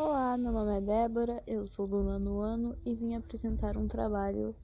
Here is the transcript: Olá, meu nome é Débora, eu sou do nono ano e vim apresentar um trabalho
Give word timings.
Olá, 0.00 0.38
meu 0.38 0.52
nome 0.52 0.78
é 0.78 0.80
Débora, 0.80 1.42
eu 1.44 1.66
sou 1.66 1.84
do 1.84 2.04
nono 2.04 2.38
ano 2.38 2.78
e 2.84 2.94
vim 2.94 3.16
apresentar 3.16 3.76
um 3.76 3.88
trabalho 3.88 4.54